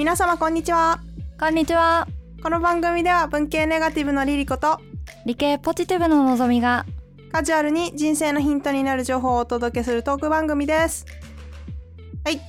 [0.00, 0.98] 皆様こんにちは。
[1.38, 2.08] こんにちは。
[2.42, 4.80] この番組では文系ネガティブのリリコと
[5.26, 6.86] 理系ポジティブののぞみが
[7.30, 11.04] カジュアルに人生のヒントになる情報をお届けするトーク番組です。
[12.24, 12.40] はい。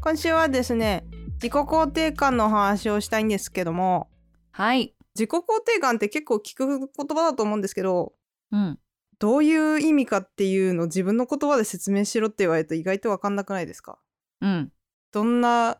[0.00, 4.08] 今週はですね自己肯定感のお話をしたいんですけども
[4.50, 4.96] はい。
[5.14, 8.14] 自己肯定感って結構聞く言葉だと思うんですけど
[8.50, 8.80] うん。
[9.20, 13.96] どういう意味かっていうのを自分の言葉で説明しろって言われると意外と分かんなくないですか？
[14.40, 14.72] うん。
[15.12, 15.78] どんな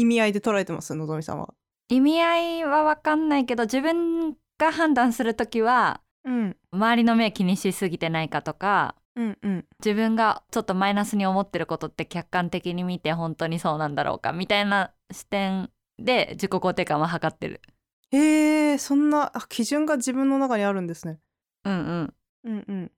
[0.00, 1.52] 意味合いで捉えてますのぞみさんは？
[1.88, 6.56] 意味合いはわかんないけど自分が判断するときはうん。
[6.72, 9.64] 周りの目気にしすぎてないかとかうんうん。
[9.84, 17.60] 自分がちょっとマイナスに思ってることって客観的に見て本当にそうなんだろうかみたいな視点で自己肯定感は測ってる。
[18.12, 21.18] へえそんなあ基準が自分の中にあるんですね。
[21.64, 22.14] うんうん。
[22.44, 22.92] うんうん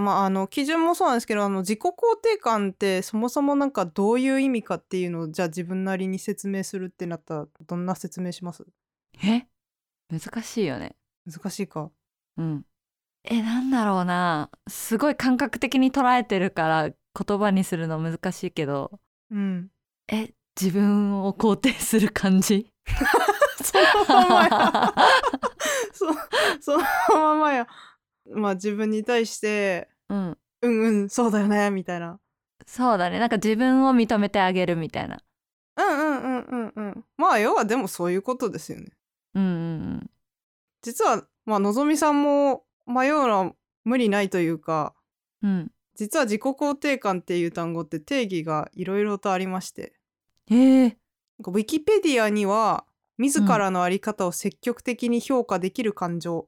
[0.00, 8.64] まああの基準もそうなんですけどあの自己肯定感ってそもそもなんかどういう意味かっていうのをじゃあ自分なりに説明するってなったらどんな説明します？
[9.22, 9.46] え？
[10.10, 10.96] 難しいよね。
[11.30, 11.90] 難しいか？
[12.36, 12.64] うん。
[13.24, 14.50] えなんだろうな。
[14.68, 19.00] すごい感覚的に捉えてるから言葉にするの難しいけど。
[19.30, 19.68] うん。
[20.08, 22.72] え自分を肯定する感じ？
[23.62, 23.78] そ
[24.14, 24.94] のままや。
[25.92, 26.06] そ
[26.60, 27.66] そのままや
[28.32, 30.38] まあ自分に対してうん。
[30.62, 32.18] うんうんそうだよねみたいな。
[32.66, 33.18] そうだね。
[33.18, 35.20] なんか自分を認めてあげるみたいな。
[35.76, 37.04] うんうんうんうんうん。
[37.16, 38.90] まあ要はでもそういうことですよね。
[39.34, 40.10] うんうん
[40.82, 43.52] 実はまあのぞみさんも迷うのは
[43.84, 44.94] 無理ないというか
[45.42, 45.50] うん。
[45.50, 49.94] うん実は自己肯定感っていう単語って定義がいろいろとありまして。
[50.50, 50.82] へえ。
[50.82, 52.84] なんかウィキペディアには
[53.16, 56.44] 自らの在り方を積極的に評価できる感情、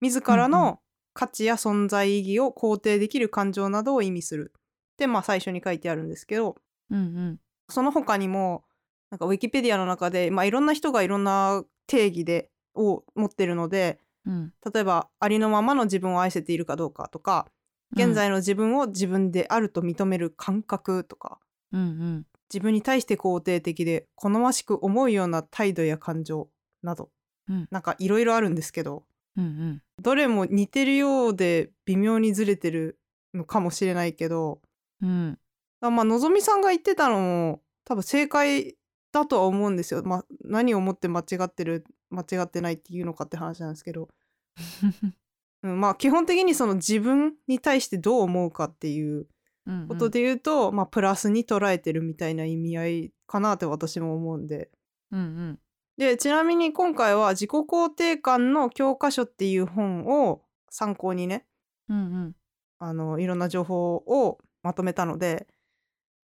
[0.00, 0.80] 自らうんうの
[1.16, 4.52] 価値や存在意義を肯定できる感情などを意味する。
[4.54, 6.56] ってまあ最初に書いてあるんですけど。
[6.90, 7.40] うんうん。
[7.70, 8.64] その他にも
[9.10, 14.52] なんかウィキペディアの中で、まあ、いろんな人がいろんな定義でを持ってるのでうん。
[14.72, 17.46] 例えばありのままの自分を愛せているかどうかとか
[17.92, 21.38] 現在の自分を自分であると認める感覚とか
[21.72, 22.26] うんうん。
[22.52, 26.48] 自分に対して肯定的で好ましく思うような態度や感情
[26.82, 27.10] など、
[27.48, 27.68] うん。
[27.70, 29.04] なんかいろいろあるんですけど
[29.36, 29.82] うんうん。
[30.02, 32.98] どれも似てるようで微妙にずれてる
[33.34, 34.60] のかもしれないけど。
[35.02, 35.38] うん。
[35.80, 38.76] あまあのぞみさんが言ってたのも多分正解
[39.12, 40.02] だとは思うんですよ。
[40.02, 44.08] まあ、何をもって間違ってる間違ってないっていうのかって話なんですけど、
[45.62, 49.26] うん、まあ基本的にその自分に対してどう思うかっていう
[49.66, 49.88] うんうん。
[49.88, 54.70] ことで言うと、まあプラスに捉えてるみたいな意味合いかなって私も思うんで。
[55.10, 55.60] うんうん
[55.96, 61.46] でちなみに今回は自己肯定感の教科書っていう本を参考にね
[61.88, 62.32] うんうん。
[62.78, 65.46] あのいろんな情報をまとめたので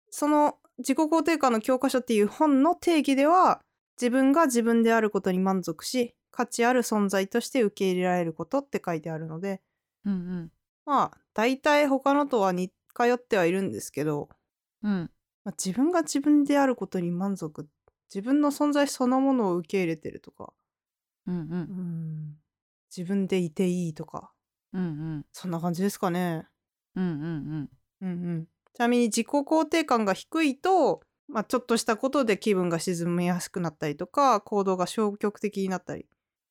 [0.09, 3.61] その自己肯定感の教科書っていう本の定義では
[3.99, 9.61] 自分が自分であることに満足し価値ある存在として受け入れられることって書いてあるので
[10.05, 10.51] うんうん。
[10.85, 12.73] まあ大体他のとは似通
[13.13, 14.29] ってはいるんですけど、
[14.83, 15.11] うん。
[15.43, 17.67] まあ、自分が自分であることに満足
[18.13, 20.53] 自分の存在そのものを受け入れてるとか。
[21.27, 22.35] うんううんん。
[22.95, 24.31] 自分でいていいとか。
[24.73, 24.87] うんう
[25.19, 25.25] ん。
[25.31, 26.47] そんな感じですかね。
[26.95, 27.69] うんうん
[28.01, 28.07] うん。
[28.07, 36.05] うん、ちなみに自己肯定感が低いと、まあ、ちょっとしたことで気分が沈みやすくなったりとか行動が消極的になったり。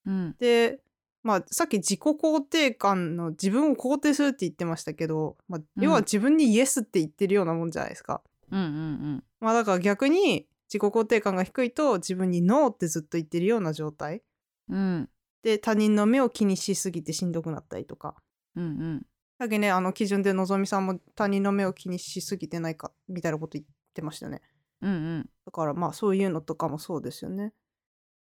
[0.07, 0.37] うん。
[0.39, 0.81] で、
[1.23, 8.23] まあ、さっき自己肯定感の自分を肯定するって言ってましたけど、まあ、要は自分にイエスって言ってるようなもんじゃないですか。
[8.51, 9.25] うんうん。
[9.41, 14.23] まあ、だから逆に自己肯定感が低いと自分にノーってずっと言ってるような状態
[14.69, 15.09] うん
[15.43, 18.15] で他人の目を気にしすぎてしんどくなったりとか
[18.57, 19.07] うんうん
[19.41, 23.65] さっきねあの基準でのぞみさんも他人の目を気にしすぎてないかみたいなこと言っ
[23.95, 24.43] てましたよね。
[24.83, 27.55] うんうんだからまあそういうのとかもそうですよね。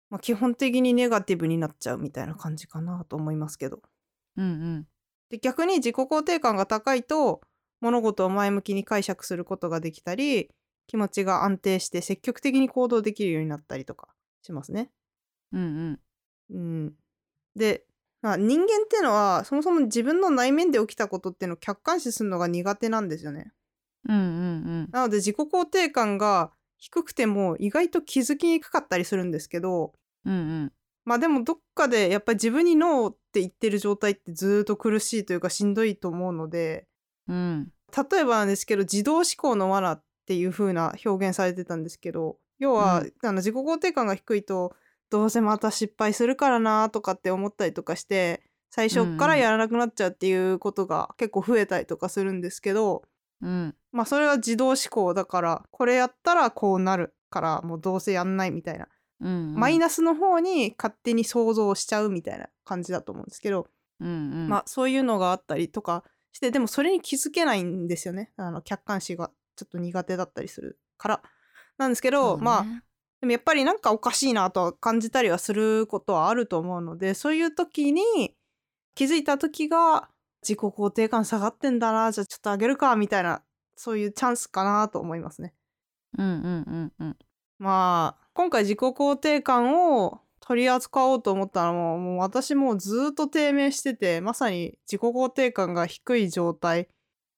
[0.08, 3.82] まあ基本的にネガティブになっちゃうみたいな感じかなと思いますけど。
[4.36, 4.86] うんうん
[5.30, 7.40] で逆に自己肯定感が高いと
[7.80, 10.50] 物事を前向きに解釈することができたり
[10.90, 14.08] 気持ちが安定して積極的に行動できるようになったりとか
[14.42, 14.90] しますね。
[15.52, 16.00] うん
[16.50, 16.56] うん。
[16.56, 16.92] うん、
[17.54, 17.84] で、
[18.22, 23.52] まあ、人間っていうのはそもそも自分の内面で起きたことっていうのを客観視するのが苦手なんですよね。
[24.08, 29.92] うんうんなので自己肯定感が低くても意外と気づきにくかったりするんですけど
[30.24, 30.72] うんうん。
[31.04, 36.88] まあでもどっかでやっぱり自分にノーって言ってる状態ってずーっと苦しいというかしんどいと思うので
[37.28, 37.72] うん。
[37.96, 44.76] 例えばなんですけど自動思考の罠っていう風な表現されてたんですけど要は、うあの自己肯定感が低いと
[45.10, 53.02] どうせまた失敗するからなとかって思ったりとかして最初っからやらなくなっちゃうっていうことが結構増えたりとかするんですけど、
[53.42, 53.74] うん。
[53.90, 58.86] まあそれは自動思考だからこれやったらこうなるからもうどうせやんないみたいな、
[59.20, 59.54] うんうん。
[59.56, 63.66] マイナスの方に勝手に想像しちゃうみたいな感じだと思うんですけど、
[63.98, 64.12] うんう
[64.44, 64.48] ん。
[64.48, 69.30] まあそういうのがあったりとかしてでもそれに気づけないんですよねあの客観視が
[69.60, 71.22] ちょっと苦手だったりするから
[71.78, 72.64] なんですけど、ねまあ
[73.20, 78.02] でもやっぱりなんかおかしいなとは感じたりはすることはあると思うのでそういう時に
[78.94, 80.08] 気づいた時が
[80.42, 83.42] 自己肯定感下がってんだなじゃあちょっと上げるかみたいな
[83.76, 85.54] そういうチャンスかなと思いますね。
[86.18, 87.16] うんうんうんうん
[87.58, 96.88] まあ今回自己肯定感を取り扱おうと思ったのももう私もうずっと低迷しててまさに自己肯定感が低い状態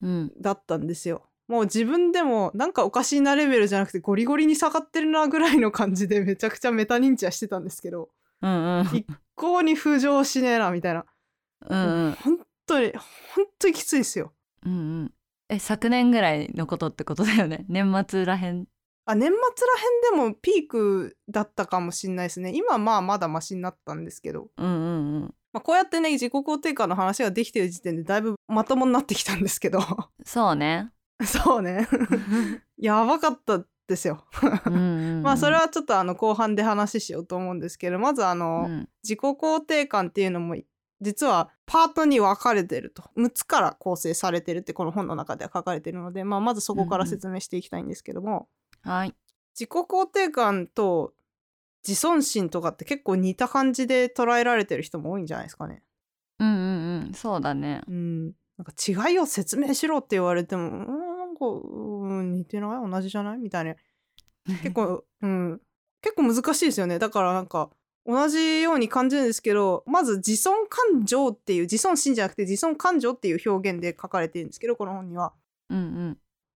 [0.01, 1.29] うんだったんですよ。
[1.49, 8.09] もう自分でもなんかおかしいなレベルじゃなくてゴリゴリに下がってるなぐらいの感じでめちゃくちゃメタ認知はしてたんですけど
[8.43, 8.87] うんうん。
[8.97, 11.05] 一向に浮上しねえなみたいな。
[11.69, 12.13] うんうん。
[12.13, 12.93] 本当に
[13.35, 14.33] 本当にきついですよ。
[14.67, 15.13] うんうん。
[15.49, 17.65] え昨年ぐらいのことってことだよね？
[17.71, 18.67] 年末らへん？
[19.05, 19.37] あ年末
[20.13, 22.53] らへんでもピークだったかもしんないですね。
[22.55, 25.35] 今まあまだマシになったんですけど、うんうんうん。
[25.53, 29.81] まあ、こうやってね自己肯定感の話ができてる時点でだいぶまともになってきたんですけど。
[30.25, 30.91] そうね
[31.27, 31.89] そうね。
[32.79, 34.25] やばかったですよ。
[34.67, 34.83] うんうん
[35.19, 35.23] うん。
[35.23, 38.89] まあそれはちょっとあの後半で話しようと思うんですけどまずあの、うん。
[39.03, 40.57] 自己肯定感っていうのも
[41.01, 43.03] 実はパートに分かれてると。
[43.17, 48.49] 6つから構成されてるってこの本の中では書かれてるので、まあ、まずそこから説明していきたいんですけども、
[48.83, 49.15] はい。
[49.55, 51.13] 自己肯定感と
[51.87, 55.83] 自尊心とかって結構似た感じで捉えられてる人も多いんじゃないですかね。
[56.39, 57.15] うんうんうん。
[57.15, 57.83] そうだね。
[57.89, 62.91] うん、なんか違いを説明しろって言われてもうーんなんかうん似てない？
[62.91, 63.39] 同じじゃない？
[63.39, 63.75] みたいな。
[64.63, 65.61] 結構、うん、
[66.01, 66.99] 結構難しいですよね。
[66.99, 67.71] だからなんか
[68.05, 75.33] 同じように感じるんですけどまず自尊感情っていう自尊心じゃなくて自尊感情っていう表現で書かれてるんですけどこの本には。
[75.71, 75.79] うん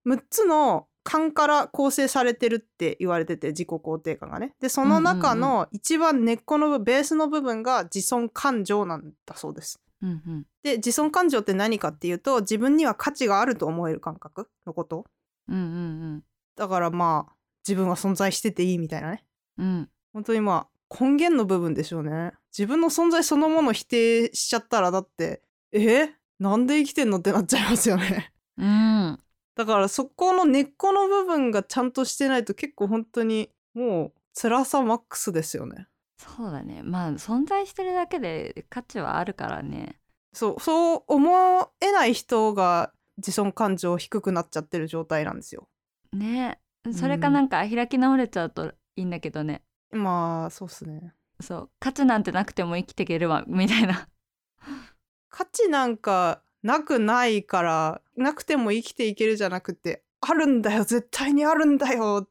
[0.04, 0.12] うん。
[0.12, 4.54] 6つの感から構成されてるって言われてて自己肯定感がね。
[4.60, 9.80] でその中の一番根っこのベースの部分が自尊感情なんだそうです。
[10.02, 15.06] うんうんで自尊感情って何かっていうと自分には価値があると思える感覚のこと。
[15.48, 16.24] うんうん
[16.56, 17.32] だからまあ
[17.66, 19.24] 自分は存在してていいみたいなね。
[19.58, 19.66] うん。
[19.66, 22.32] うん本当にまあ根源の部分でしょうね。
[22.56, 25.42] 自分の存在そのもの否定しちゃったらだって
[25.72, 26.10] え？
[26.38, 28.32] なんで生きてんのってなっちゃいますよね。
[28.56, 29.18] うん。
[29.54, 35.86] だからそこの根っこの部分がちゃんとしてないと結構本当にもう辛さマックスですよね。
[36.18, 36.82] そうだね。
[36.82, 39.98] まあ存在してるだけで価値はあるからね
[40.36, 45.66] そうそう思えない人が自尊感情低くなっちゃってる状態なんですよ。
[46.12, 46.60] ね。
[46.92, 49.62] それかなんか開き直れちゃうといいんだけどね。
[49.92, 51.14] まあそうっすね。
[51.40, 51.70] そう。
[51.80, 54.10] 価値なんてなくても生きていけるわみたいな。
[55.30, 62.28] 価値なんかなくないからなくても生きていけるじゃなくてあるんだよ絶対にあるんだよ。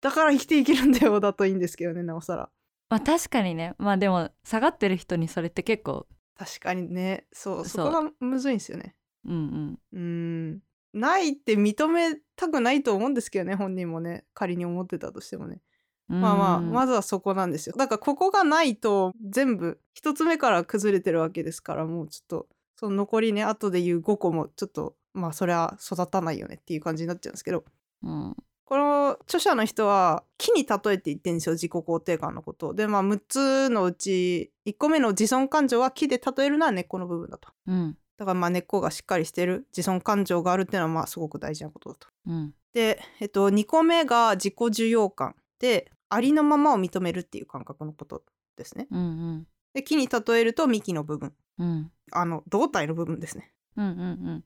[0.00, 2.48] だから生きていけるんだよだといいんですけどねなおさら。
[2.88, 3.74] まあ確かにね。
[3.76, 8.96] まあでも下がってる人にそれって結構確かにねそうそこがむずいんですよね。
[9.24, 10.62] うんうーん。
[10.92, 15.60] ないって認めたくないと思うんですけどね本人もね仮に思ってたとしてもね。
[16.08, 16.70] うんまあまあうん。
[16.70, 17.74] まずはそこなんですよ。
[17.76, 27.64] だからここがないと全部一つ目から崩れてるわけですからもうちょっとその残りね後で言う5個もちょっとまあそれは育たないよねっていう感じになっちゃうんですけど。
[28.02, 32.74] うんこの著者の人は木に例えて言ってるんですよ自己肯定感のことを。
[32.74, 37.50] でまあ6つのうち1個目の自尊感情は木で例えるのは根っこの部分だと。
[37.66, 37.96] うん。
[38.16, 39.66] だからまあ根っこがしっかりしてる。
[39.72, 42.08] 自尊感情があるっていうのはまあすごく大事なことだと。
[42.26, 42.54] うん。
[42.72, 45.34] で、えっと、2個目が自己受容感。
[45.58, 48.22] でありのままを認めるっていう感覚のこと
[48.56, 48.86] ですね。
[48.90, 49.46] うんうん。
[49.74, 51.32] で木に例えると幹の部分。
[51.58, 51.90] うん。
[52.12, 53.52] あの胴体の部分ですね。
[53.76, 54.44] うんうんうん、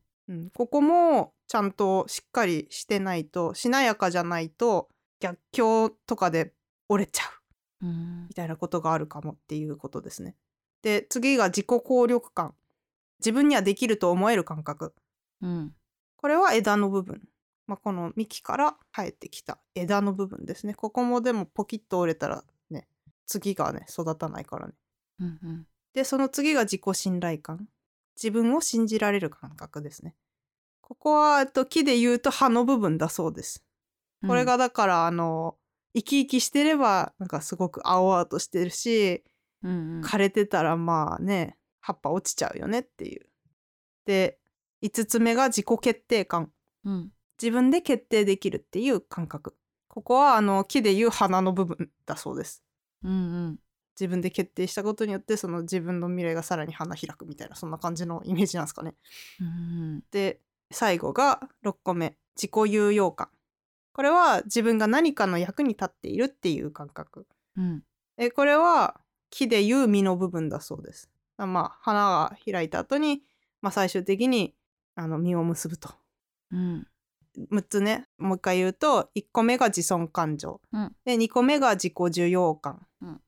[0.54, 4.88] ここもちゃんとしっかりしてないとしなやかじゃないと
[5.20, 6.52] 逆境とかで
[6.88, 7.24] 折れちゃ
[7.82, 8.26] ううん。
[8.28, 10.36] みたいなことがあるかもっていうことですね。
[10.82, 12.54] で次が自己効力感。
[13.20, 14.94] 自分にはできると思える感覚。
[15.42, 15.74] うん。
[16.16, 17.22] これは枝の部分、
[17.66, 20.74] まあ、この幹から生えてきた枝の部分ですね。
[20.74, 22.86] ここもでもポキッと折れたらね
[23.26, 24.74] 次がね育たないからね。
[25.20, 25.66] うんうん。
[25.94, 27.68] でその次が自己信頼感
[28.20, 30.14] 自分を信じられる感覚ですね。
[30.80, 33.64] ここはえっと木で言うと葉の部分だそうです。
[34.26, 35.56] これがだからあの
[35.94, 39.22] 生き生きしてればなんかすごく青々としてるし
[39.62, 40.04] うんうん。
[40.04, 43.26] 枯れてたらまあね葉っぱ落ちちゃうよねっていう。
[44.06, 44.38] で
[44.82, 46.50] 5つ目が自己決定感。
[46.84, 47.12] うん。
[47.40, 49.56] 自分で決定できるっていう感覚。
[49.86, 52.64] ここはあの木でいう花の部分だそうです。
[53.04, 53.14] うんう
[53.50, 53.58] ん
[53.98, 58.94] 自分で決定したことによってその自分の未来がさらに花開くみたいなそんな感じのイメージなんですかね。
[59.40, 60.40] うんで
[60.70, 63.28] 最後が6個目自己有用感。
[63.92, 67.26] これは自分が何かの役に立っているっていう感覚。
[67.56, 67.82] うん。
[68.16, 69.00] えこれは
[69.30, 71.10] 木でいう実の部分だそうです。
[71.36, 73.22] あまあ花が開いた後に、
[73.60, 74.54] まあ、最終的に
[74.94, 75.90] あの実を結ぶと。
[76.52, 76.86] うん。
[77.50, 80.96] 6つねもう一回言うと1個目が自尊感情、うん。
[81.04, 83.14] で2個目が自己受容感、うん。
[83.14, 83.20] で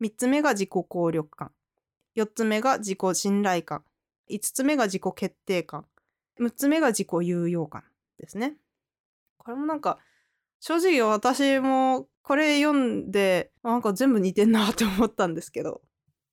[0.00, 1.52] 3つ目が自己効力感。
[2.16, 3.84] 4つ目が自己信頼感。
[4.30, 5.86] 5つ目が自己決定感。
[6.40, 7.84] 6つ目が自己有用感
[8.18, 8.56] ですね。
[9.38, 9.98] これもなんか
[10.60, 15.82] 正直私もこれ読んでなんか全部似てんなって思ったんですけど。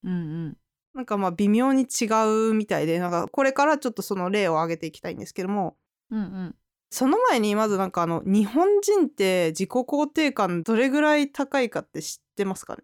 [0.04, 0.16] うんう
[0.50, 0.58] ん。
[0.94, 2.06] なんかまあ微妙に違
[2.50, 5.78] うみたいでなんかこれからちょっとその例を挙げていきたいんですけども。
[6.12, 6.56] うんうん。
[6.90, 12.84] その前にまずなんかあの日本人って自己肯定感どれぐらい高いかって知ってますかね？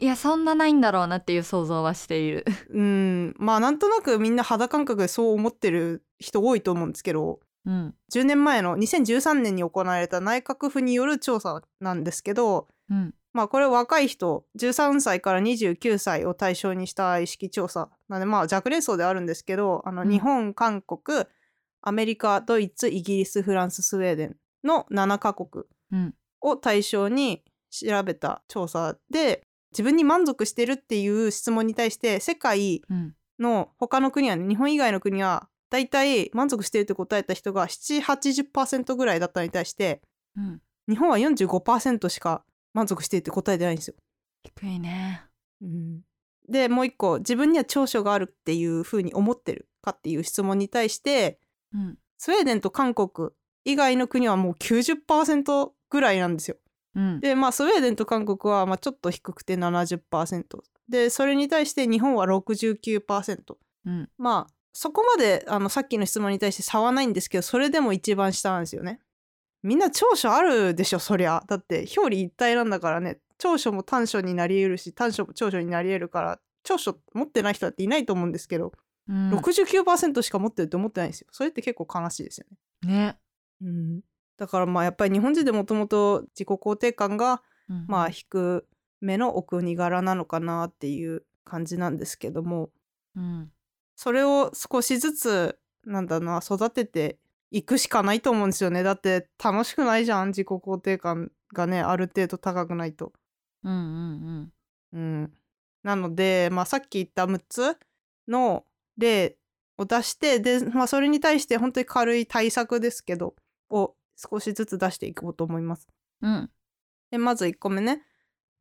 [0.00, 2.44] いやそんなないんだろうなっていう想像はしている。
[2.70, 3.34] うん。
[3.38, 7.94] まあなんとなくみんな肌感覚でそう思ってる人多いと思うんですけどうん。
[8.12, 13.14] 10年前の2013年に行われた内閣府による調査なんですけどうん。
[13.32, 20.10] まあこれ若い人13歳から29歳を対象にした意識調査なんでまあ若年層であるんですけどあのうん。
[20.10, 21.24] 日本韓国
[21.82, 26.14] アメリカドイツイギリスフランススウェーデンの7カ国うん。
[26.40, 33.14] を対象に調べた調査で自分に満足してるっていう質問に対して世界うん。
[33.40, 40.02] の他の国はね日本以外の国はだいたい満足してるって答えた人が780%ぐらいだったのに対して
[40.36, 40.60] うん。
[40.88, 43.94] 日本は45%しか満足してるって答えてないんですよ。
[44.44, 45.24] 低いね。
[46.48, 51.40] でもう一個自分には長所があるっていうふうに思ってるかっていう質問に対して
[51.72, 51.98] うん。
[52.18, 53.30] スウェーデンと韓国
[53.64, 56.56] 以外の国はもう90%ぐらいなんですよ。
[56.94, 57.20] うん。
[57.20, 60.44] でまあスウェーデンと韓国はまあちょっと低くて70%
[60.88, 64.10] でそれに対して日本は69%うん。
[64.18, 69.00] まあそこまであのさっきの質問に対して差はないんですけどそれでも一番下なんですよね。
[69.62, 71.42] みんな長所あるでしょそりゃ。
[71.46, 73.18] だって表裏一体なんだからね。
[73.38, 78.72] 長所も短所になり得るし短所も長所になり得るから長所持ってない人だっていないと思うんですけど、
[79.08, 79.30] うん。
[79.34, 81.28] 69%しか持ってるって思ってないんですよ。
[81.30, 82.92] それって結構悲しいですよね。
[82.92, 83.18] ね。
[83.62, 84.00] うん、
[84.36, 88.66] だからまあやっぱり日本人でもともと自己肯定感がうんまあ低
[89.00, 92.70] めのお国柄なのかなっていう感じなんですけども。
[93.16, 93.50] うん。
[93.96, 97.18] それを少しずつなんだな育てて
[97.50, 98.82] いくしかないと思うんですよね。
[98.82, 103.12] だって楽しくないじゃん自己肯定感がねある程度高くないと。
[103.62, 104.52] うんうん
[104.92, 105.32] うん、
[105.82, 107.76] なので、まあ、さっき言った6つ
[108.28, 108.64] の
[108.96, 109.36] 例
[109.76, 113.34] を出してで、まあ、それに対して本当に軽い対策ですけど
[113.70, 115.88] を少しずつ出していこうと思います。
[116.22, 116.32] うん。
[116.32, 116.50] うん
[117.10, 118.02] でまず1個目ね。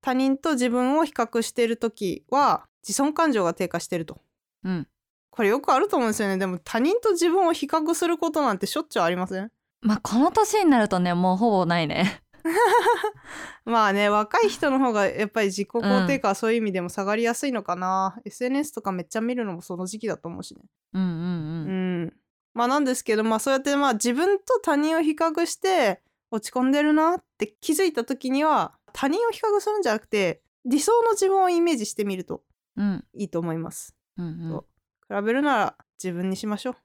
[0.01, 4.21] 他人と自分を比較している時は自尊感情が低下してると。
[4.63, 4.87] うん。
[5.31, 6.37] これよくあると思うんですよね。
[6.37, 9.51] でも他人と自分を比較することなんてしょっちゅうありません？
[9.81, 12.21] まあこの年になるとねもうほぼないね。
[13.65, 20.61] まあね若い人の方がやっぱり自己肯定感はそういう意味でも下がりやすいのかな、SNS とかめっちゃ見るのもその時期だと思うしね。
[20.93, 22.13] うんうんううんん
[22.53, 32.43] まあなんですけどまあそうやってまあ自分と他人を比較して落ち込んでるなって気づいた時には他人を比較するんじゃなくて理想の自分をイメージしてみると
[32.75, 33.05] うん。
[33.13, 33.95] いいと思います。
[34.17, 34.49] うんうん。
[34.49, 35.15] そう。
[35.15, 36.75] 比べるなら自分にしましょう。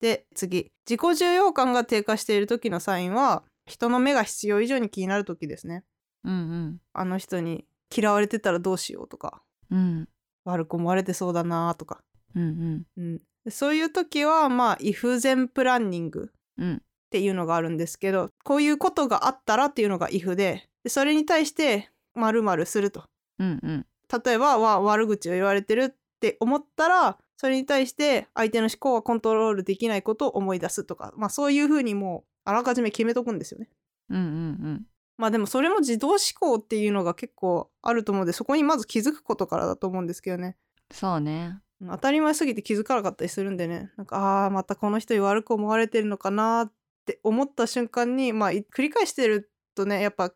[0.00, 0.70] で次。
[0.88, 5.84] 自己重要感が低下している時のサインは人の目が必要以上に気になる時ですね。
[6.24, 10.08] うんあの人に嫌われてたらどうしようとかうん。
[10.44, 12.02] 悪く思われてそうだなとか、
[12.34, 16.74] うんうん、でそういう時はまあイフゼンプランニングうん。
[16.74, 16.78] っ
[17.14, 23.04] ていうのがあるんですけどこういうことがあったらっていうのが if ででそれに対して〇〇すると。
[23.38, 23.86] うんうん。
[24.24, 33.68] 例えばわ悪口を言われてるって思ったらそれに対して相手の思考はコントロールできないことを思い出すとか、まあ、そういうふうにもうあらかじめ決めとくんですよね。
[34.10, 34.86] うんうん
[35.16, 40.56] まあでもそれも自動思考っていうのが結構あると思うんでそこにまず気づくことからだと思うんですけどね。
[40.90, 41.46] そうね。
[41.46, 43.92] うん当たり前すぎて気づかなかったりするんでね。
[43.96, 46.72] なんかあーまたこの人に悪く思われてるのかなっ
[47.06, 50.32] て思った瞬間にまあい繰り返してるとねやっぱ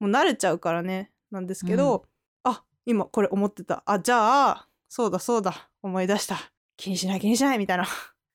[0.00, 2.04] もう慣れちゃうからねなんですけど、
[2.44, 3.82] あ今これ思ってた。
[3.86, 6.36] あじゃあそうだそうだ思い出した。
[6.76, 7.86] 気にしない気にしないみたいな、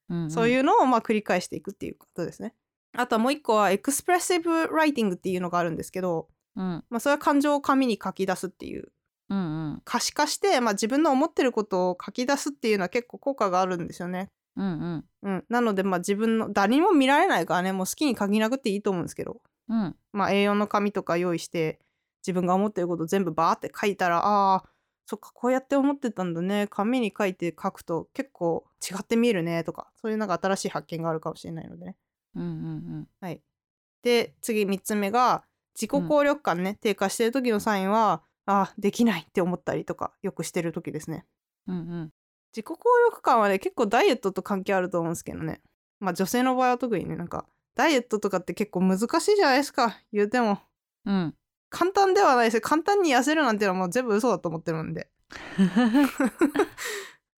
[0.09, 0.31] うんうん。
[0.31, 2.55] そういうのをまあ繰り返していくっていうことですね。
[2.95, 6.83] あとはもう一個はエクスプレッシブライティングっていうのがあるんですけど、うん。
[6.89, 8.91] まあ、それは感情を紙に書き出すっていう
[9.29, 9.41] うんう
[9.75, 9.81] ん。
[9.83, 14.29] 可視化して、まあ、自分の思ってることを書き出すっていうのは結構効果があるんですよね。
[14.55, 15.05] うんうん。
[15.23, 19.95] うん、なのでまあ自分の誰にも見られないからねもう好きに書きなくていいと思うんですけど、うん。
[20.13, 21.79] まあ、A4 の紙とか用意して
[22.25, 24.69] 自分が思ってること全部バーって書いたらあー
[25.09, 26.67] そっかこうやって思ってたんだね。
[26.69, 31.95] 紙に書いて書くと結構違って見えるねとかそういうなんか新しい発見があるかもしれないのでね。
[32.35, 33.41] うんうんはい、
[34.03, 35.43] で次3つ目が
[35.75, 41.25] 自己効力感ね、低下してる時のサインはあできないって思ったりとかよくしてる時ですね。
[41.67, 42.09] うんうん。
[42.55, 42.77] 自己効
[43.09, 45.61] 力感はね結構ダイエットと関係あると思うんですけどね。
[45.99, 50.59] まあ女性の場合は特にねなんかダイエットとかって結構難しいじゃないですか言うても。
[51.05, 51.35] うん。
[51.69, 55.09] 簡単ではないです簡単に痩せるなんていうのはもう全部嘘だと思ってるんで。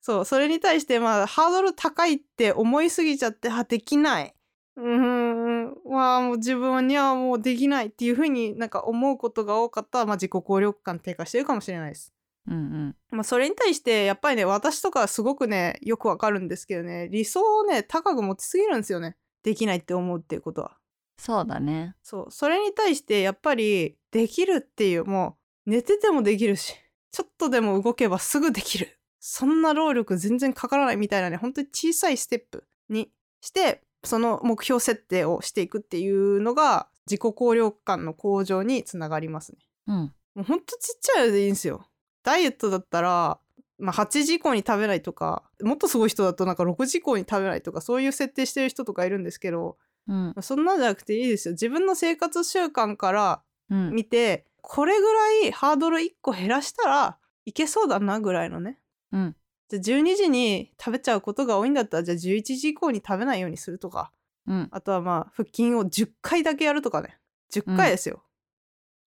[0.01, 4.35] そうそれに対してまあハードル高いって思いすぎちゃってあできない
[4.79, 12.13] うーんまあもう自分にはもうできないっていうふうになんか思うことが多かったら、まあ、自己効力感低下してるかもしれないです。
[12.47, 12.95] うんうん。
[13.11, 17.09] まあ、それに対してやっぱりね私とかすごくねよくわかるんですけどね。
[17.11, 19.17] 理想をね高く持ちすぎるんですよね。
[19.43, 20.77] できないって思うっていうことは。
[21.17, 21.95] そうだね。
[22.01, 22.31] そう。
[22.31, 26.73] それに対してやっぱりできるっていうもう寝ててもできるし
[27.11, 28.97] ちょっとでも動けばすぐできる。
[29.19, 39.57] そんな労力全然かからないみたいなね本当に小さいステップにしてその目標設定をしていくっていうのが自己効力感の向上につながりますね。
[39.87, 39.95] うん。
[40.35, 41.85] もうほんとちっちゃいのでいいんですよ。
[42.23, 43.39] ダイエットだったら
[43.79, 49.77] まあ、8時以降に食べないとかもっとすごい人だとなんか6時以降に食べないとかそういう設定してる人とかいるんですけど
[50.07, 50.35] うん。
[50.41, 51.53] そんなんじゃなくていいですよ。
[51.53, 53.91] 自分の生活習慣からうん。
[53.91, 58.79] 見てこれぐらいハードル1個減らしたらいけそうだなぐらいのね。
[59.11, 59.35] うん
[59.69, 64.11] じゃあ12時に食べちゃうことが多いんだったらじゃあ11時以降に食べないようにするとか。
[64.47, 64.67] うん。
[64.71, 67.19] あとはまあ腹筋を10回だけやるとかね。
[67.53, 68.23] 10回ですよ、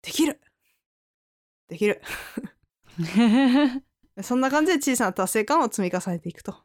[0.03, 0.41] できる。
[1.69, 2.03] できる。
[4.23, 6.57] そんな感じで小さな達成感を積み重ねていくと。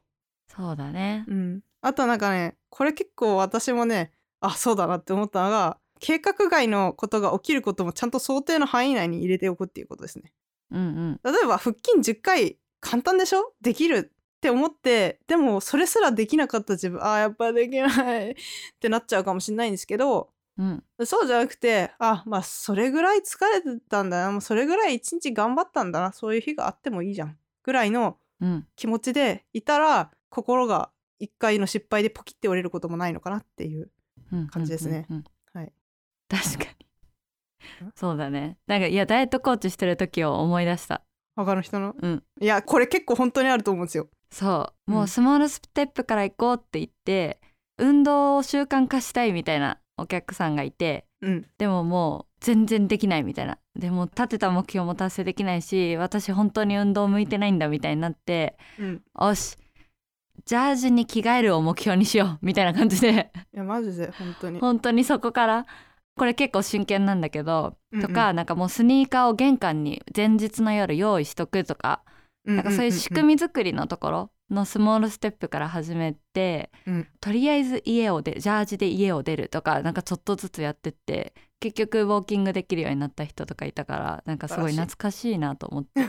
[0.48, 1.26] そうだね。
[1.28, 10.34] うん、あとはなんかねこれ結構私もねあそうだなって思ったのが計画外のことが起きることもちゃんと想定の範囲内に入れておくっていうことですね。
[10.72, 11.20] うんうん。
[11.24, 13.54] 例えば腹筋10回簡単でしょ？
[13.62, 17.02] できるって思ってでもそれすらできなかった自分。
[17.02, 17.88] あーやっぱできな
[18.22, 18.32] い。
[18.32, 18.36] っ
[18.80, 20.84] てなっちゃうかもしれないんですけどうん。
[21.06, 24.32] そうじゃなくてあまあそれぐらい疲れてたんだな。
[24.32, 26.12] もうそれぐらい一日頑張ったんだな。
[26.12, 27.38] そういう日があってもいいじゃん。
[27.64, 28.68] ぐらいのうん。
[28.76, 33.92] 気持ちでいたら心が一回の失敗でポキって折れることもないのかなっていう
[34.32, 35.06] うん感じですね。
[36.30, 36.66] 確か
[37.82, 37.88] に。
[37.88, 37.92] ん？
[37.96, 38.58] そうだね。
[38.68, 41.04] なんかいやダイエットコーチしてる時を思い出した
[41.46, 41.96] 他の人の。
[42.02, 42.24] うん。
[42.42, 44.08] いやこれ結構本当にあると思うんですよ。
[44.32, 44.92] そう。
[44.92, 44.96] うん。
[44.96, 47.40] もうスモールステップから行こうって言って、
[47.78, 51.46] 運動を習慣化したいみたいなお客さんがいてうん。
[51.58, 53.58] でももう全然できないみたいな。
[53.76, 59.02] でも立てた目標も達成できないし私本当に運動向いてないんだみたいになってうん。
[59.20, 59.58] よし。
[60.46, 63.32] ジャージに着替えるを目標にしようみたいな感じで。
[63.54, 64.60] いやマジで本当に。
[64.60, 65.66] 本当にそこから
[66.20, 68.08] これ結構真剣なんだけど、うんうん。
[68.08, 72.04] とかなんかもうスニーカーを玄関に前日の夜用意しとくとか、
[72.44, 77.08] なんかそういう仕組み作りのところのスモールステップから始めて、うん。
[77.22, 84.74] とりあえず家を出ジャージで家を出るとかなんかちょっとずつやってって結局ウォーキングできるようになった人とかいたからなんかすごい。
[84.74, 86.02] 懐かしいなと思って。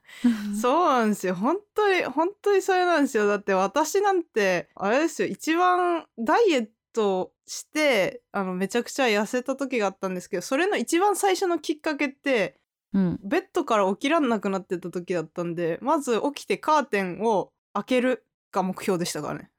[0.60, 1.34] そうなんですよ。
[1.34, 3.26] 本当に本当にそれなんですよ。
[3.26, 5.28] だって私なんてあれですよ。
[5.28, 12.56] 一番ダイエットしてあのめちゃくちゃ痩せた時があったんですけどそれの一番最初のきっかけって
[12.92, 13.20] うん。
[13.24, 19.50] ベッドから起きらんなくなってた時だったんでまず起きてカーテンを開けるが目標でしたからね。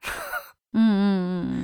[0.72, 0.98] うんうんう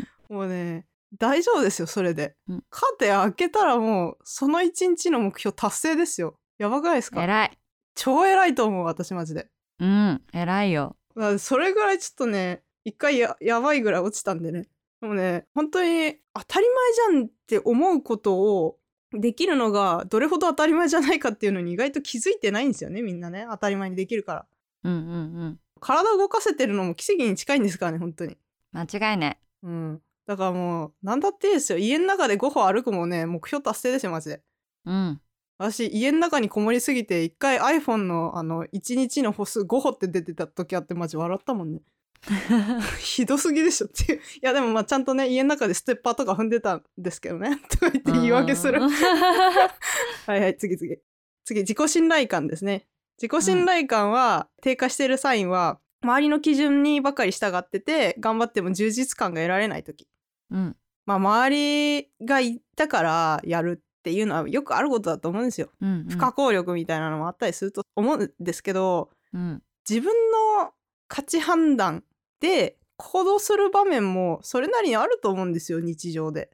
[0.00, 0.86] ん もうね
[1.18, 2.64] 大丈夫ですよそれで、うん。
[2.68, 6.38] カーテン開けたらもうその一日の目標達成ですよ。
[6.58, 7.24] やばくないですか？
[7.24, 7.58] 偉い。
[7.94, 9.48] 超偉いと思う私マジで。
[9.78, 10.96] うん偉いよ。
[11.38, 14.68] それぐらいちょっとね一回ややばいぐらい落ちたんでね
[15.00, 18.78] でもね本当に当たり前じゃんって思うことを
[19.12, 24.46] できるのがどれほど当たり前じゃないかっていうのに意外と気づいてないんですよねみんなね当たり前にできるから。
[24.84, 25.60] うんうんうん。
[25.80, 28.36] 体を動かせてるのも奇跡に近いんですからね本当に。
[28.72, 28.82] 間
[29.12, 29.38] 違いない。
[29.62, 30.02] うん。
[30.26, 31.78] だからもう何だっていいですよ。
[31.78, 34.42] 家の中で5歩歩くもね目標達成ですよマジで。
[34.84, 35.20] うん。
[35.58, 41.80] 私家の中にこもりすぎて一回 iPhone のあの1日の歩数5歩って出てた時あってマジ笑ったもんね
[42.98, 44.18] ひどすぎでしょっていう。
[44.18, 47.58] いやでもまあちゃんとね家の中でステッパーとか踏んでたんですけどね。
[47.70, 48.80] とか言って言い訳する。
[48.82, 48.90] うん。
[50.26, 50.98] はいはい次次。
[51.44, 52.86] 次自己信頼感ですね。
[53.20, 60.08] 自己信頼感は低下してるサインは周りの基準にばかり従ってて頑張っても充実感が得られない時。
[60.50, 60.76] うん。
[61.06, 65.70] まあ周りがいたからやるっていうのはよくあることだと思うんですよ。
[65.80, 66.06] うん。
[66.08, 69.62] 不可抗力みたいなのもあったりすると思うんですけど、うん。
[69.88, 70.12] 自分
[70.58, 70.72] の
[71.08, 72.04] 価値判断
[72.40, 76.50] で行動する場面もそれなりにあると思うんですよ日常で。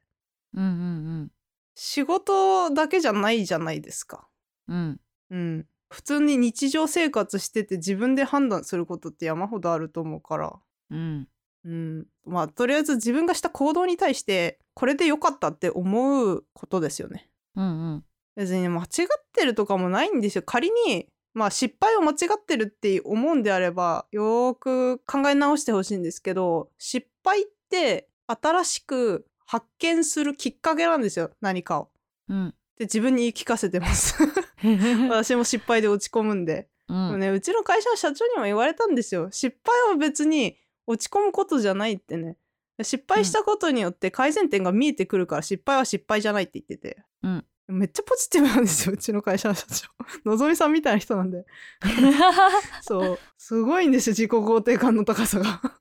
[0.54, 1.30] うんうん
[1.74, 4.28] 仕事だけじゃないじゃないですか。
[4.68, 5.38] うんうん。
[5.38, 5.66] うん。
[5.90, 10.52] 普通に日常生活してて自分で判断することって山ほどあると思うから。
[10.90, 11.28] うん。
[11.64, 12.06] うん。
[12.24, 17.28] まあとりあえず自分がした行動に対してこれで良かったって思うことですよね。
[17.56, 18.04] うんうん。
[18.36, 18.86] 別に間違っ
[19.32, 20.42] てるとかもないんですよ。
[20.44, 31.90] 仮にまあ失敗を間違ってるって思うんであればよーく考え直してほしいんですけど失敗って新しく発見するきっかけなんですよ何かを。
[32.28, 34.16] うんで自分に言い聞かせてます。
[35.08, 36.68] 私も失敗で落ち込むんで。
[36.88, 39.30] うんねうちの会社の社長にも言われたんですよ。
[39.30, 42.36] 失敗は別に落ち込むことじゃないってね。
[42.82, 47.02] 失敗したことによって改善点が見えてくるから失敗は失敗じゃないって言ってて。
[47.22, 49.88] うんめっちゃポジティブなんですよ うちの会社の社長。
[50.29, 51.46] のぞみさんみたいな人なんで。
[52.83, 53.18] そう。
[53.38, 55.44] すごいんですよ自己肯定感の高さが。
[55.44, 55.77] だか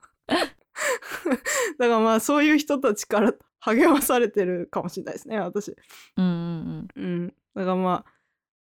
[1.77, 5.75] らまあそういう人たちから励まされてるかもしれないですね私。
[6.17, 7.27] うんうんうん。
[7.55, 8.11] だからまあ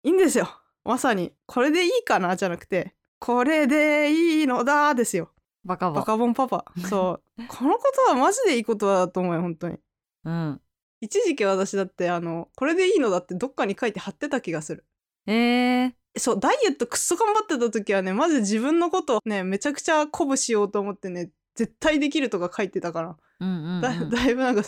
[0.03, 0.49] いいんですよ。
[0.83, 5.31] まさにこれでいいかなじゃなくてこれでいいのだですよ。
[5.63, 6.65] バカボンバカボンパパ。
[6.89, 7.47] そう。
[7.47, 9.77] このことはマジでいいことだと思うよ本当に。
[10.25, 10.61] うん
[11.03, 14.85] 一時期私だってあのこれでいいのだってどっかに書いて貼ってた気がする。
[15.27, 24.63] えー、そうダイエットくっそ頑張ってた時はねマジで自分のことをねめちゃくちゃ鼓舞しようと思ってね絶対できるとか書いてたから、うんうん、だうん、だいぶなんか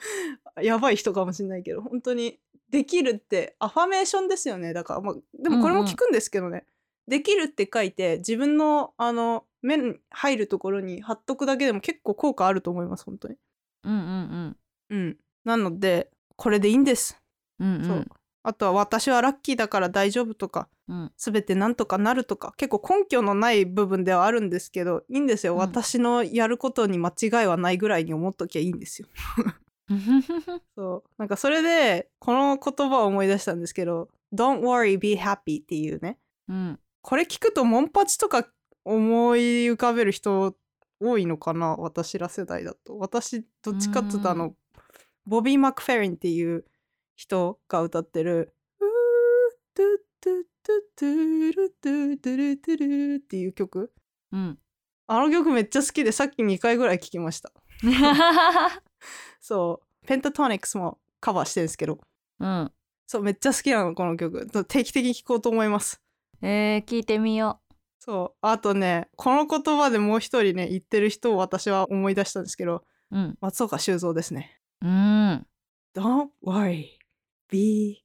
[0.62, 4.72] やばい人かもしれないけど本当にできるってアファメーションですよね。
[4.72, 6.64] だから、まあ、でもこれも聞くんですけどね、
[7.06, 13.36] できるって書いて自分のあの目に入るところに貼っとくだけでも結構効果あると思います本当に。
[13.84, 14.56] うんうん。
[14.90, 17.16] うんなのでこれでいいんです、
[17.60, 17.82] うんうん。
[17.82, 18.06] うんそう。
[18.46, 21.12] あとは私はラッキーだから大丈夫とかうん。
[21.16, 25.58] 全てなんとかなるとか結構根拠のない部分ではあるんですけどいいんですよ、うん。
[25.60, 29.08] 私のやることに間違いはないぐらいに思っときゃいいんですよ。
[30.76, 31.10] そう。
[31.18, 36.18] なんかそれでこの言葉を思い出したんですけど「Don't worry be happy」っていうね。
[36.48, 36.80] うん。
[37.00, 38.46] これ聞くとモンパチとか
[38.84, 39.40] 思い
[39.72, 40.56] 浮かべる人
[41.00, 41.76] 多いのかな？
[41.76, 42.98] 私ら世代だと。
[42.98, 44.54] 私どっちかっつうとあうの
[45.26, 46.64] ボビー・マクフェリンっていう
[47.16, 48.88] 人が歌ってる「うー
[49.74, 49.86] トゥ
[50.20, 52.76] トゥトゥトゥルトゥトゥルトゥ
[53.12, 53.92] ル」っていう曲。
[54.32, 54.58] うん。
[55.06, 57.52] あの曲めっちゃ好きでさっき2回ぐらい聴きました。
[59.40, 60.06] そう。
[60.06, 62.00] ペンタトニックスもカバーしてるんですけど。
[62.40, 62.72] うん。
[63.06, 64.46] そうめっちゃ好きなのこの曲。
[64.66, 66.00] 定期的に聴こうと思います。
[66.42, 67.60] えー、聞いてみよ
[67.98, 68.38] そう。
[68.42, 73.38] あとねこの言葉でもう一人ね言ってる人を私は思い出したんですけどううん。
[73.40, 75.46] 松岡修造ですねうん
[75.96, 76.84] 「Don't worry.
[77.50, 78.04] Be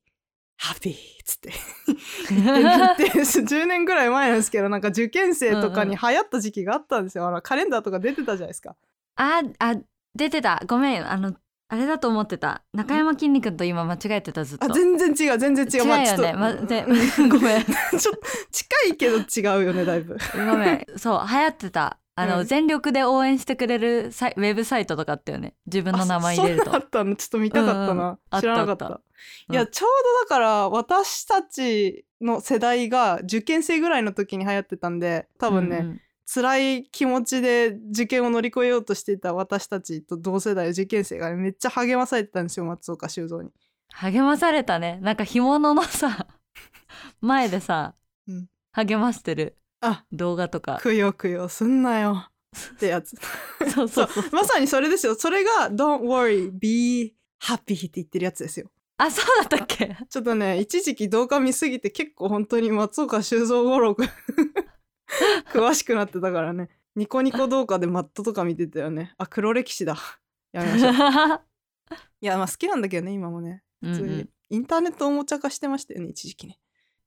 [0.59, 1.51] happy」つって。
[2.33, 8.75] 言ってる10年ぐらい前なんですけどなんか受験生とかに流行った時期があったんですよ、あのカレンダーとか出てたじゃないですか。
[9.17, 9.75] ああ
[10.15, 10.63] 出てた。
[10.65, 11.11] ごめん。
[11.11, 11.35] あの
[11.71, 12.63] あれだと思ってた。
[12.73, 14.65] 中山きんに君と今間違えてたずっと。
[14.65, 15.87] あ全然違う全然違う。
[15.87, 16.83] 違うよね、ま、で
[17.29, 20.17] ごめんちょっと近いけど違うよねだいぶ。
[20.33, 20.85] ごめん。
[20.97, 22.45] そう流行ってたあの、うん。
[22.45, 25.55] 全力で応援してくれるサイウェブサイトとかあったよね。
[25.65, 26.63] 自分の名前入れると。
[26.63, 27.15] あそんなあったの。
[27.15, 28.41] ちょっと見たかったな、うんうん。
[28.41, 28.85] 知らなかった。
[28.85, 29.01] あったあっ
[29.47, 29.53] た。
[29.53, 29.89] いやちょう
[30.21, 36.01] どだから私たちの世代が受験生ぐらいの時に流行ってたんで多分ね、うん
[36.31, 43.49] 辛い気持ちで受験を乗り越えようとしていた私たちと同世代の受験生が、ね、めっちゃ励まされてたんですよ松岡修造に。
[43.93, 44.99] 励まされたね。
[45.01, 46.27] なんか干物のさ
[47.19, 47.95] 前でさ、
[48.27, 48.47] うん。
[48.71, 50.77] 励ましてるあ動画とか。
[50.81, 52.29] くよくよすんなよ。
[52.73, 53.15] ってやつ。
[53.73, 54.23] そうそうそう。
[54.31, 55.15] まさにそれですよ。
[55.15, 58.71] それが「Don't worry be happy」って言ってるやつですよ。
[58.97, 59.95] あそうだったっけ？
[60.09, 64.03] ちょっとね一時期動画見すぎて結構本当に松岡修造語録
[65.53, 66.69] 詳しくなってたからね。
[66.95, 69.13] ニコニコ動画でマットとか見てたよね。
[69.17, 69.95] あ黒歴史だ。
[70.51, 70.93] やめましょう。
[72.21, 73.63] いやまあ好きなんだけどね今もね。
[73.81, 76.59] うん普通に、うんインターネットおもちゃ化してましたよね一時期ね。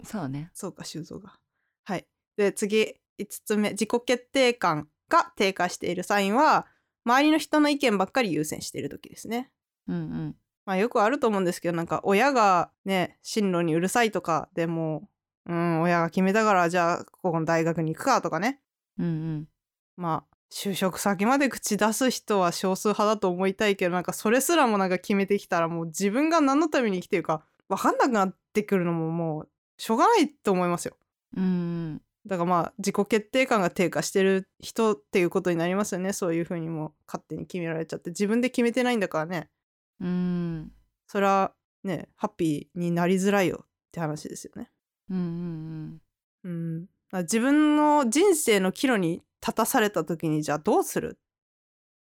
[0.05, 0.53] そうね。
[0.55, 1.41] そうか修造が。
[1.85, 6.66] はいで次5つ目自己決定感が低下しているサインは
[7.05, 9.51] 周りの人の意見ばっかり優先している時ですね。
[9.88, 10.37] うんうん。
[10.64, 15.09] まあよくあると思うんですけどなんか親がね進路にうるさいとかでも
[15.47, 18.61] うん親が決めたからじゃあここの大学に行くかとかね。
[18.99, 19.49] うんうん。
[19.97, 30.97] まあ就職先まで口出す人は少数派だと思いたいけどなんかそれすらもなんか決めてきたらもう自分が何のために生きてるか分かんなくなってくるのももうしょうがないと思いますよ。
[31.37, 36.13] うんうんだからまあ自己決定感が低下してる人っていうことになりますよね。
[36.13, 38.11] そういうふうにも勝手に決められちゃって。
[38.11, 39.51] 自分で決めてないんだからね。
[40.01, 40.73] うん。
[41.07, 41.53] それは
[41.85, 44.71] ねハッピーになりづらいよって話ですよね。
[45.11, 46.03] うんうん
[46.45, 51.19] うん、だから自分の人生の岐路に立たされた時にじゃあどうする？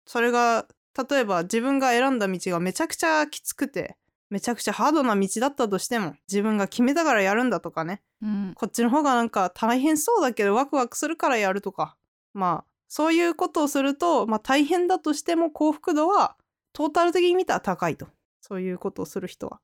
[0.06, 0.68] それが
[1.10, 3.96] 例えば自分が選んだ道がめちゃくちゃきつくて
[4.30, 8.02] めちゃくちゃハードな道だったとしても自分が決めたからやるんだとかね。
[8.22, 8.54] うん。
[8.56, 11.96] こっちの方がなんか大変そうだけどワクワクするからやるとか。
[12.34, 16.38] まあそういうことをすると、まあ、大変だとしても幸福度は
[16.72, 18.08] トータル的に見たら高いと。
[18.42, 19.60] そういうことをする人は。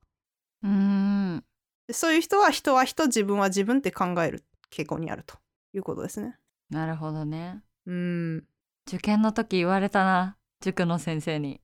[0.62, 1.44] うーん。
[1.86, 4.44] でそういう人は人は人自分は自分って考える。
[4.70, 5.36] 傾向にあると
[5.72, 6.36] いうことですね。
[6.68, 7.62] なるほどね。
[7.86, 8.44] うん。
[8.88, 10.36] 受験の時言われたな。
[10.60, 11.60] 塾の先生に。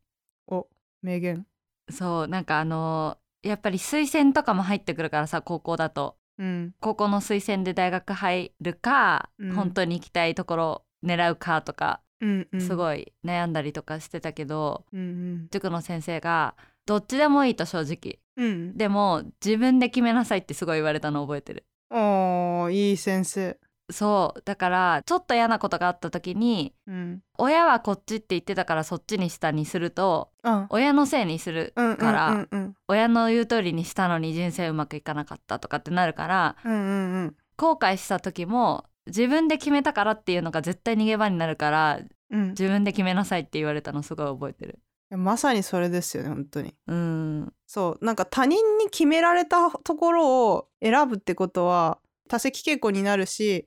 [0.47, 0.69] お
[1.03, 1.47] 名言
[1.93, 6.17] そうなんかあのやっぱり推薦とかも入ってくるからさ高校だと。
[6.39, 6.75] うん。
[6.81, 9.55] 高校の推薦で大学入るか、うん。
[9.55, 12.61] 本当に行きたいところ狙うかとかうんうん。
[12.61, 15.49] すごい悩んだりとかしてたけど、うんうん。
[15.51, 16.55] 塾の先生が
[16.87, 18.19] どっちでもいいと正直。
[18.37, 18.77] うん。
[18.77, 21.67] でも自分で決めなさいってすごい言われたの覚えてる。
[21.91, 23.59] おーいい先生
[23.93, 24.43] そう。
[24.45, 27.23] だからちょっと嫌なことがあった時にうん。
[27.39, 32.75] 親はこっちって言ってたからそっちにしたにするとあ親のせいにするうんからうんうん。
[32.89, 37.37] 親の言う通りにしたのに人生うまくいかなかったとかってなるからうんうんうん。
[37.57, 42.01] 後悔した時も自分で決めたからっていうのが絶対逃げ場になるから
[42.31, 42.49] うん。
[42.51, 44.79] 自分で決めなさいって言われたのすごい覚えてる。
[45.17, 46.73] まさにそれですよね本当に。
[46.87, 47.53] うん。
[47.67, 48.05] そう。
[48.05, 51.99] なんか他人に決められたところを選ぶってことは
[52.29, 53.67] 多責傾向になるし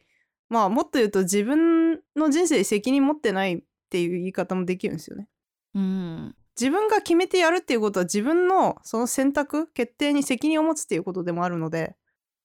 [0.49, 5.27] まあもっと言うと自分の人生に責任持ってないっていう言い方もできるんですよね。
[5.75, 11.95] うん自分が決めてやるっていうことは自分のその選択決定に責任を持つっていうことでもあるので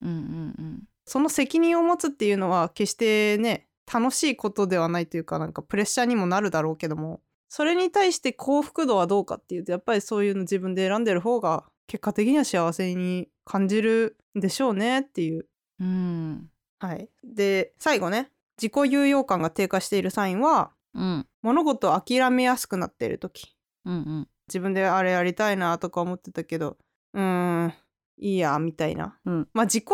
[0.02, 15.46] うんうんその責任を持つっていうのは決してね楽しいことではないというかなんかプレッシャーにもなるだろうけどもそれに対して幸福度はどうかっていうとやっぱりそういうの自分で選んでる方が結果的には幸せに感じるんでしょうねっていう。
[15.80, 21.26] うんうんはい、で最後ね自己有用感が低下しているサインはうん。
[21.42, 23.54] 物事を諦めやすくなっている時。
[23.84, 24.28] うんうん。
[24.48, 26.78] 自分であれやりたいなとか思ってたけど
[27.12, 27.74] うーん
[28.18, 29.48] いいやみたいな、うん。
[29.52, 29.90] まあ自己有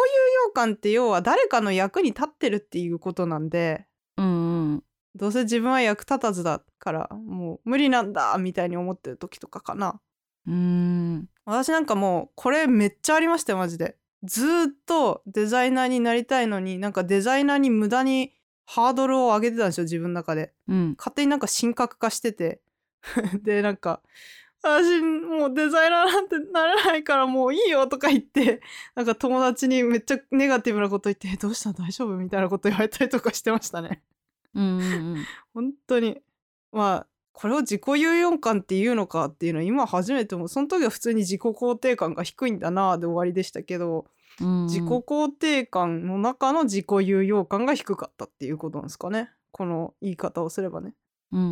[0.46, 4.84] 用感って要は誰かの役に立ってるっていうことなんでうんうん。
[5.16, 10.00] どうせ自分は役立たずだからもう無理なんだみたいに思ってる時とかかな。
[10.46, 11.28] うん。
[11.44, 18.32] 私なんかもうこれめっちゃありましたよマジでずーっとデザイナーになりたいのになんかデザイナーに無駄に
[18.66, 20.52] ハードルを上げてたんですよ自分の中で。
[20.68, 20.94] うん。
[20.98, 22.60] 勝手になんか神格化してて。
[23.42, 24.00] でなんか
[24.62, 28.62] 私もうデザイナーなんてなれないからもういいよとか言って
[28.94, 32.16] なんか友達にめっちゃネガティブなこと言ってえどうした大丈夫？
[32.16, 34.02] みたいなこと言われたりとかしてましたね。
[34.54, 35.24] うんうん。
[35.52, 36.22] 本当に。
[36.72, 44.06] まあこれを自己有用感っていうのかっていうのは今初めてもその時は普通に自己肯定感が低いんだなで終わりでしたけど、
[44.40, 44.66] うん。
[44.66, 49.30] 自己肯定感の中の自己有用感が低かったっていうことなんですかね。
[49.50, 50.94] この言い方をすればね。
[51.32, 51.48] うんうん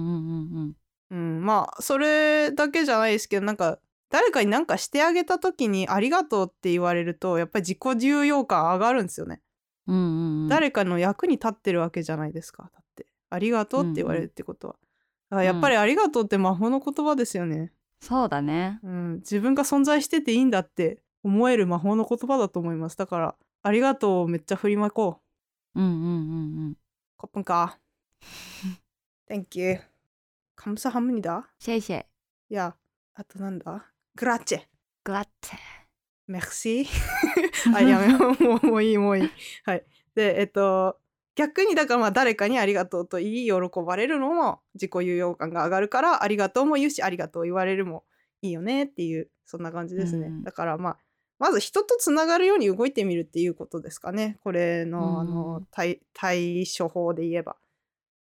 [0.55, 0.77] うん
[1.11, 9.40] うん、まあそれだけじゃないですけどなんか誰かに何かしてあげた時に「ありがとう」って言われるとやっぱり自己有用感上がるんですよね。
[9.87, 10.49] うんうんうん。
[10.49, 14.75] 誰かの役に立ってるわけじゃないですかだって「ありがとう」って言われるってことは。
[14.75, 14.83] だか
[15.32, 17.73] らやっぱり「ありがとう」って魔法の言葉ですよね。
[18.00, 22.97] そうだねうん、自分が存在してていいんだって思える魔法の言葉だと思います。
[22.97, 25.21] だから「ありがとう」をめっちゃ振りまこ
[25.76, 25.80] う。
[25.80, 26.78] うんうんうんうん
[27.17, 27.80] コップンか。
[29.28, 29.80] Thank you.
[30.56, 31.50] 감사합니다。
[31.60, 32.06] シェイシェイ
[32.50, 32.76] いや、
[33.15, 34.62] あとなんだグラッチェ。
[35.04, 35.58] グラッツェ
[36.30, 36.86] Merci
[37.73, 38.43] あ、やめよう。
[38.43, 39.30] もうもういい、もういい。
[39.65, 39.86] はい。
[40.13, 41.00] で、えっと、
[41.35, 43.53] 逆にだからまあ誰かにありがとうと言い喜
[43.87, 48.05] ばれるのも自己有用感が上がるからありがとうも言うしありがとう言われるも
[48.42, 50.42] いいよねっていうそんな感じですね、うん。
[50.42, 50.99] だからまあ
[51.38, 54.38] まず人とつながるように動いてみるっていうことですかね。
[54.45, 57.57] これの,、あうのん対対処法で言えば。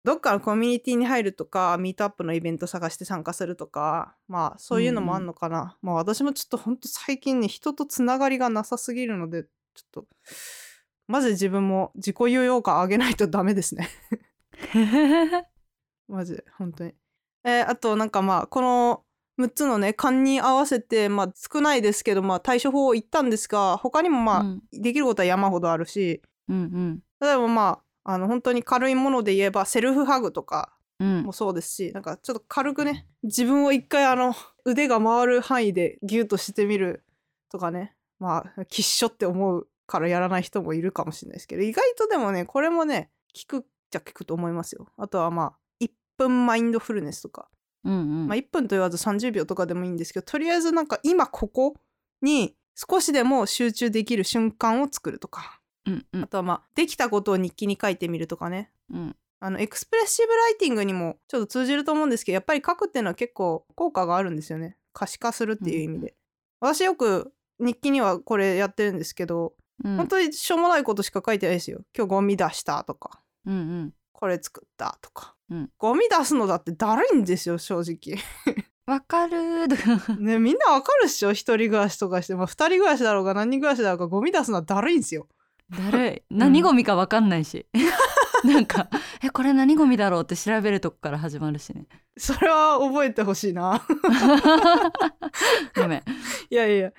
[0.05, 9.49] どっかのコミュニティに入るとかミートアップのイベント探して参加するとかまあそういうのもあんのかな、まあ私もちょっとほんと最近ね人とつながりがなさすぎるのでちょ
[9.87, 10.07] っと
[11.09, 13.89] マジで自分も自己有用感上げないとダメですね。
[16.09, 16.93] マジで本当に。
[17.45, 19.05] えーあとなんかまあこの
[19.39, 24.63] 6つのね勘に合わせてまあ少ないですけどまあ対処法を言ったんですが他にもまあ、うん。
[24.73, 31.09] できることは山ほどあるしうん例えばまああの本当に軽いもので言えばセルフハグとかうん。
[31.19, 37.05] うんもそうですしなんかちょっと軽くね自分を一回あの腕が回る範囲でギュッとしてみる
[37.51, 44.87] とかねまあきっしょって思うからやらない人もいるかもしれないですけど意外とでもねこれもね効くっちゃ効くと思いますよ。
[44.97, 47.49] あとはまあ1分マインドフルネスとか、
[47.85, 48.27] うんうん。
[48.29, 51.75] まあ、1分と言わず30秒とかでもいいんですけどとりあえずなんか今ここ
[52.23, 55.61] に少しでも集中できる瞬間を作るとか。
[55.87, 56.23] うんうん。
[56.23, 58.71] あとはまあできたことを日記に書いてみるとかね。
[58.93, 59.17] うん。
[59.41, 64.77] あのエクスプレッシブライティングにもちょっと通じると思うんですけどやっぱり書くっていうのは結構効果があるんですよね。
[64.93, 66.15] 可視化するっていう意味で、
[66.59, 69.97] 私よく日記にはこれやってるんですけど、うん。
[69.97, 71.81] 本当にしょうもないことしか書いてないですよ。
[71.97, 73.21] 今日ゴミ出したとか。
[73.47, 73.95] うんうん。
[74.13, 75.71] これ作ったとか、うん。
[75.79, 78.19] ゴミ出すのだってだるいんですよ正直。
[78.87, 79.69] わかる。
[80.19, 85.29] ねみんなわかるっしょ一人暮らしとかして、まあ、二人暮らしだろうが何人暮らしだろうがゴミ出すのはだるいんすよ。
[85.71, 86.23] だるい。
[86.31, 87.67] 何ゴミかわかんないし、
[88.45, 88.89] なんか
[89.23, 91.87] えこれ何ゴミだろうって調べるとこから始まるしね。
[92.17, 93.83] それは覚えてほしいな。
[95.77, 96.03] ごめん。
[96.51, 96.93] いやいや。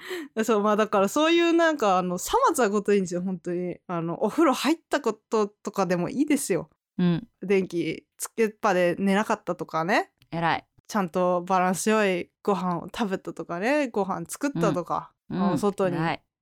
[0.44, 3.78] そうまあだからそういうなんかあのさまつなこといいんですよ本当に。
[3.88, 6.70] あのお風呂入ったこととかでもいいですよ。
[6.98, 7.28] うん。
[7.42, 10.12] 電気つけっぱで寝なかったとかね。
[10.32, 10.66] 偉い。
[10.88, 13.90] ちゃんとバランス良いご飯を食べたとかね。
[13.90, 15.52] ご飯作ったとか、うん。
[15.52, 15.98] お外に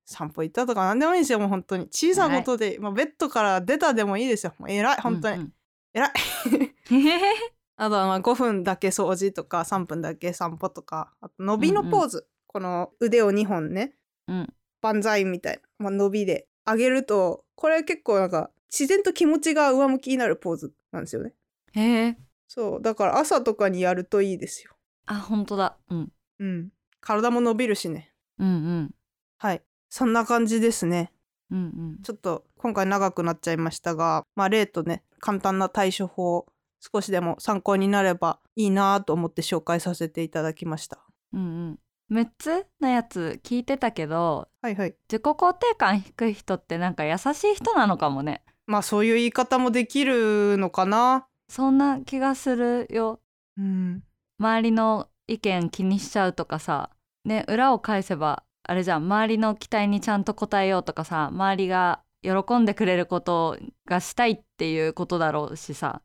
[0.09, 1.87] 散歩行ったとか何でもいいんですよもう本当に。
[1.91, 4.53] 小さなことで、まあ、ベッドから出たでもいいですよ。
[4.57, 4.97] もう偉い。
[5.01, 5.53] 本当に、うん。
[5.93, 6.11] 偉い。
[6.51, 7.21] うんへへへ
[7.75, 13.93] あとはまあ5分だけ掃除とか3分だけ散歩とかあと伸びのポーズ、この腕を2本ね。
[14.27, 14.53] うん。
[14.81, 16.47] 万歳みたいな、まあ、伸びで。
[16.65, 21.33] 上げるとこれ結構なんか自然と気持ちが上向きになるポーズなんですよね。
[21.73, 22.17] へえ。
[22.47, 22.81] そう。
[22.81, 24.71] だから朝とかにやるといいですよ。
[25.05, 25.77] あ本当だ。
[25.89, 26.11] うん。
[26.39, 26.69] うん。
[26.99, 28.13] 体も伸びるしね。
[28.39, 28.91] うんうん。
[29.37, 31.11] はいそんな感じですね。
[31.51, 31.61] うんう
[31.99, 31.99] ん。
[32.03, 36.45] ちょっと今回長くなっちゃいましたがまあ例とね簡単な対処法
[36.79, 40.99] 少しでも参考になればいいなと思って紹介させていただきました。
[41.33, 41.79] うんうん。
[42.11, 44.95] 6つのやつ聞いてたけどはいはい。
[45.09, 48.43] 自己肯定感低い人ってなんか優しい人なのかもね。
[48.65, 51.27] まあそういう言い方もできるのかな。
[51.49, 53.19] そんな気がするよ。
[53.57, 54.03] うん。
[54.39, 56.89] 周りの意見気にしちゃうとかさ
[57.25, 66.01] ね裏を返せばあれじゃん周りの期待にちゃんと応えようとかさ周りが喜んでくれることがしたいっていうことだろうしさ。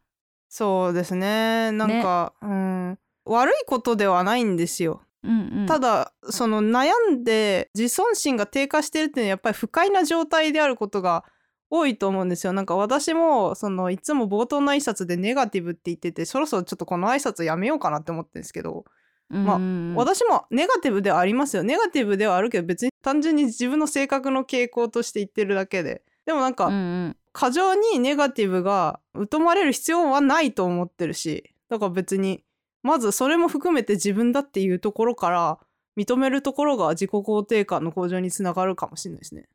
[0.49, 1.73] そうですね。
[1.73, 2.99] なんか、うん。
[3.25, 5.01] 悪いことではないんですよ。
[5.25, 5.67] うんうん。
[5.67, 11.25] ただその悩んで自尊心が低下してるっていうのはやっぱり不快な状態であることが
[11.71, 12.53] 多いと思うんですよ。
[12.53, 18.85] なんか私もそのいつも冒頭の挨拶でネガティブって言っててそろそろちょっとこの挨拶やめようかなって思ってるんですけど、
[19.29, 19.59] まあ
[19.97, 21.63] 私もネガティブではありますよ。
[21.63, 26.03] ネガティブではあるけど別に単純に自分の性格の傾向として言ってるだけで。
[26.25, 27.17] でもなんか、うんうん。
[27.33, 31.55] 過剰にネガティブが疎まれる必要はないと思ってるし。
[31.69, 32.45] だから別に
[32.83, 35.59] まずそれも含めて自分だっていうところから
[35.97, 39.49] 認めるところが自己肯定感の向上につながるかもしれないですね。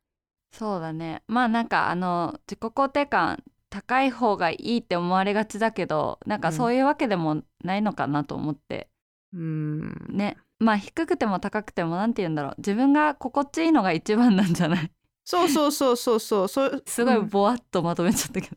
[0.52, 1.22] そうだね。
[1.28, 8.97] まあなんかあの自己肯定感高い方がいいって思われがちだけどなんかそういうわけでもないのかなと思って、う
[9.32, 10.36] ね。
[10.58, 12.54] まあ低くても高くてもなんて言うんだろう。
[12.58, 14.90] 自分が心地いいのが一番なんじゃない？
[15.24, 16.48] そうそうそうそうそう。
[16.48, 18.56] そうすごいうんぼわっとまとめちゃったけど。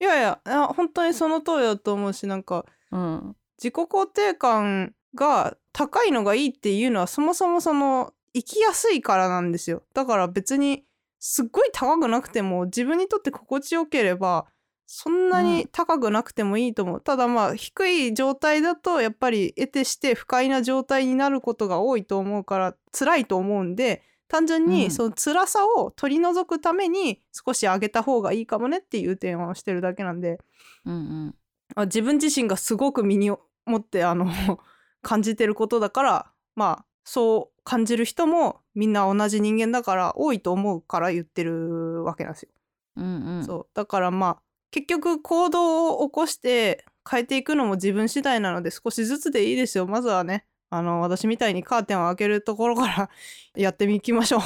[0.00, 3.36] いやいやあ本当にその通りだと思うしなんかうん。
[3.58, 9.82] 自己肯定感が高いのがいいっていうのはそもそもその生きやすいからなんですよ。
[9.94, 10.84] だから別に
[11.18, 14.46] すっごい高くなくても自分にとって心地よければ
[14.86, 24.70] そんなに高くなくてもいいと思う、ただまあ低い状態だとやっぱり得てして不快な状態になることが多いと思うから辛いと思うんで単純うん。
[24.70, 30.38] にその辛さを取り除くために少し上げた方がいいかもねっていう提案をしてるだけなんで。
[30.84, 31.34] うんうん。
[31.74, 34.26] あ自分自身がすごく身に持ってあの
[35.02, 42.50] 感じてることだからまあそう感じる人もみんな同じ人間だから多いと思うから言ってるわけなんですよ。
[42.96, 43.44] うんうん。
[43.44, 43.66] そう。
[43.74, 49.86] だからまあ結局行動を起こして変えていくのも自分次第なので少しずつでいいですよ。
[49.86, 53.10] まずはねあの私みたいにカーテンを開けるところから
[53.54, 54.40] やってみきましょう。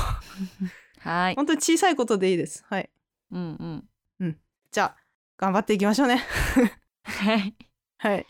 [1.00, 1.34] はい。
[1.34, 2.64] 本当に小さいことでいいです。
[2.68, 2.90] はい。
[3.32, 3.88] うん。
[4.20, 4.36] うん。
[4.70, 4.96] じゃあ
[5.38, 6.22] 頑張っていきましょうね。
[7.04, 7.54] はい。
[7.98, 8.26] はい、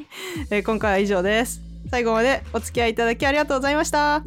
[0.51, 1.61] えー今回は以上です。
[1.91, 4.17] 最後までお付き合いいただきありがとうございました。
[4.17, 4.25] あ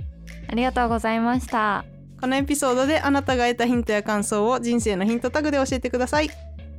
[0.53, 1.85] りがとうございました。
[2.23, 6.29] このエピソードであなたが得たヒントや感想を人生のヒントタグで教えてください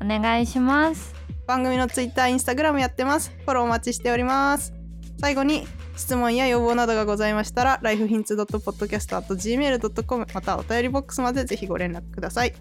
[0.04, 1.14] お願いします。
[1.46, 3.32] 番組の Twitter、Instagram やってます。
[3.44, 4.74] フォローお待ちしております。
[5.18, 12.54] 最後に質問や要望などがございましたら lifehints.podcast.gmail.com またお便りボックスまでぜひご連絡ください。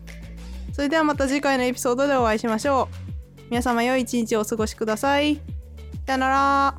[0.71, 2.95] それではまた次回のエピソードでお会いしましょう。
[3.49, 5.41] 皆様良い一日をお過ごしください。
[6.05, 6.76] さよなら。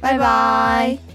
[0.00, 1.13] バイバイ